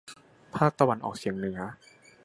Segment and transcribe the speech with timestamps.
[0.55, 1.59] ภาคตะวันออกเฉียงเหนือ